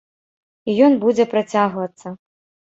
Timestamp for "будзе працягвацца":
1.05-2.19